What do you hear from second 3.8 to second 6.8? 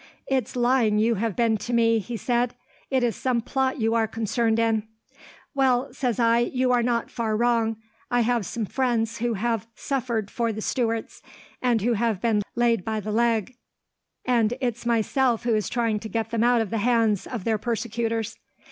are concerned in.' "'Well,' says I, 'you